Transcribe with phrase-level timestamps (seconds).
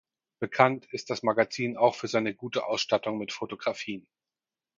[0.41, 4.07] Bekannt ist das Magazin auch für seine gute Ausstattung mit Fotografien.